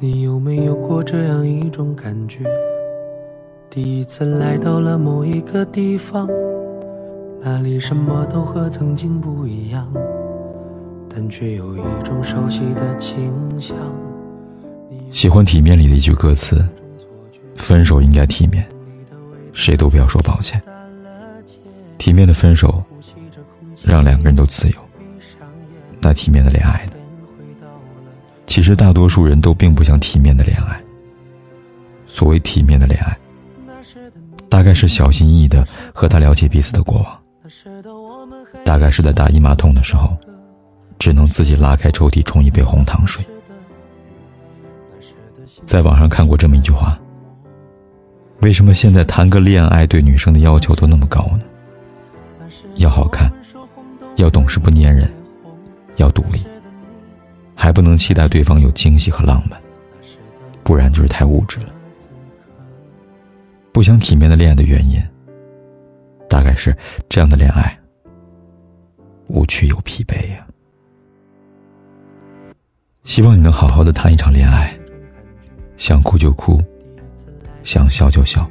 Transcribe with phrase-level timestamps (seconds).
[0.00, 2.44] 你有没有过这样一种感觉？
[3.70, 6.28] 第一次来到了某一个地方，
[7.40, 9.90] 那里什么都和曾经不一样，
[11.08, 13.76] 但却有一种熟悉的清香。
[15.12, 16.66] 喜欢体面里的一句歌词：
[17.56, 18.66] 分手应该体面，
[19.52, 20.60] 谁都不要说抱歉。
[21.98, 22.82] 体面的分手，
[23.84, 24.74] 让两个人都自由。
[26.00, 26.92] 那体面的恋爱呢？
[28.54, 30.80] 其实大多数人都并不想体面的恋爱。
[32.06, 33.18] 所谓体面的恋爱，
[34.48, 37.18] 大概是小心翼翼的和他了解彼此的过往，
[38.64, 40.16] 大概是在大姨妈痛的时候，
[41.00, 43.26] 只能自己拉开抽屉冲一杯红糖水。
[45.64, 46.96] 在网上看过这么一句话：
[48.42, 51.40] 为什么现在谈个恋爱对女生的要求都那么高呢？
[52.76, 53.28] 要好看，
[54.14, 55.12] 要懂事不粘人，
[55.96, 56.40] 要独立。
[57.54, 59.60] 还不能期待对方有惊喜和浪漫，
[60.62, 61.72] 不然就是太物质了。
[63.72, 65.00] 不想体面的恋爱的原因，
[66.28, 66.76] 大概是
[67.08, 67.76] 这样的恋爱
[69.26, 70.46] 无趣又疲惫呀。
[73.04, 74.72] 希望你能好好的谈一场恋爱，
[75.76, 76.62] 想哭就哭，
[77.62, 78.48] 想笑就笑，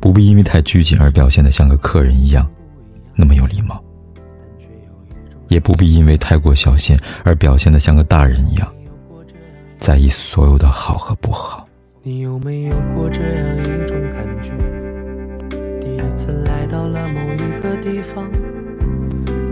[0.00, 2.48] 不必因为太拘谨而表现的像个客人一样，
[3.14, 3.82] 那么有礼貌。
[5.50, 8.72] 也不必因为太过小心而表现得像个大人一样，
[9.78, 11.66] 在意所有的好和不好。
[12.02, 14.52] 你有没有过这样一种感觉？
[15.80, 18.30] 第一次来到了某一个地方，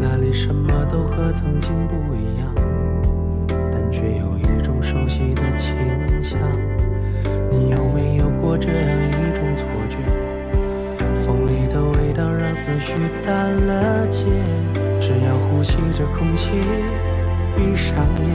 [0.00, 2.54] 那里什么都和曾经不一样，
[3.72, 5.75] 但却有一种熟悉的清
[6.22, 6.38] 香。
[7.50, 9.98] 你有没有过这样一种错觉？
[11.26, 12.94] 风里的味道让思绪
[13.26, 14.25] 淡了结。
[15.08, 16.50] 只要呼吸着空气，
[17.56, 18.28] 闭上眼，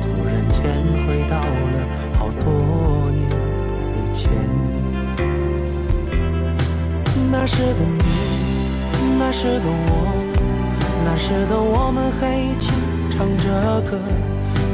[0.00, 0.62] 突然间
[1.04, 1.76] 回到了
[2.16, 3.28] 好多年
[3.98, 4.30] 以前。
[7.32, 7.98] 那时的你，
[9.18, 10.14] 那时的我，
[11.04, 12.70] 那时的我们还一起
[13.10, 13.98] 唱着歌。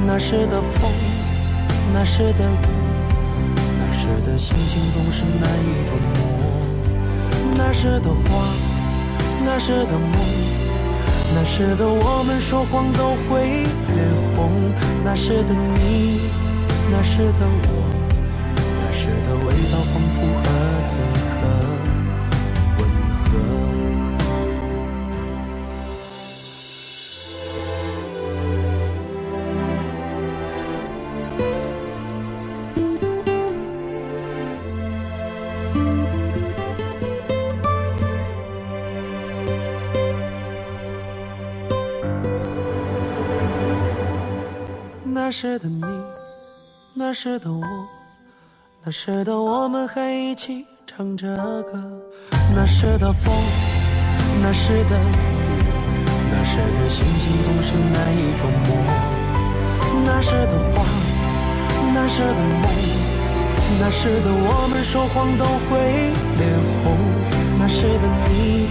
[0.07, 0.93] 那时的风，
[1.95, 2.67] 那时的雨，
[3.79, 6.21] 那时的心情总是难以捉摸。
[7.57, 8.45] 那时的花，
[9.43, 10.70] 那时的梦。
[11.33, 13.65] 那时的我们说谎都会
[13.95, 13.99] 脸
[14.35, 14.73] 红，
[15.05, 16.21] 那时的你，
[16.91, 17.71] 那时的我，
[18.57, 20.45] 那时的味道仿佛和
[20.87, 20.91] 此
[21.31, 21.39] 刻
[45.31, 45.85] 那时的你，
[46.97, 47.65] 那时的我，
[48.85, 51.81] 那时的我们还一起唱着歌。
[52.53, 53.33] 那时的风，
[54.43, 55.15] 那时的雨，
[56.33, 58.75] 那时的心情总是难以捉摸。
[60.05, 60.85] 那时的花，
[61.95, 62.69] 那时的梦，
[63.79, 66.11] 那时的我们说谎都会
[66.41, 66.43] 脸
[66.83, 66.99] 红。
[67.57, 68.67] 那时的你，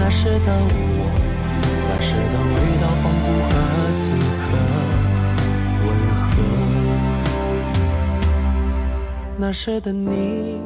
[0.00, 0.50] 那时的
[0.98, 1.00] 我，
[1.86, 3.54] 那时的味道仿佛和
[4.00, 4.04] 此
[4.42, 4.45] 刻。
[9.46, 10.60] 那时的你，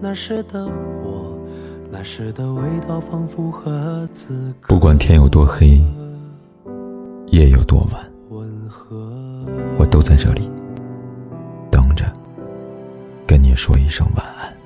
[0.00, 1.38] 那时的我，
[1.88, 4.74] 那时的味道仿佛和此刻。
[4.74, 5.80] 不管天有多黑，
[7.28, 8.04] 夜有多晚，
[9.78, 10.50] 我都在这里
[11.70, 12.12] 等着，
[13.24, 14.57] 跟你说一声晚安。